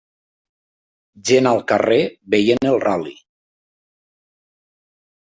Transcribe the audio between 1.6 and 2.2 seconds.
carrer